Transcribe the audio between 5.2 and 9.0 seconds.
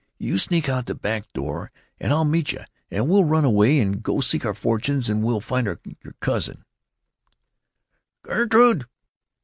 we'll find your cousin——" "Gerrrtrrrude!"